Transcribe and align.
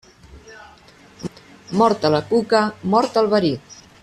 Morta 1.83 2.13
la 2.17 2.25
cuca, 2.33 2.65
mort 2.95 3.23
el 3.25 3.35
verí. 3.37 3.57